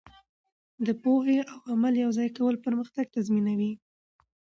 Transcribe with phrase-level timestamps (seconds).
[0.85, 3.73] د پوهې او عمل یوځای کول پرمختګ تضمینوي.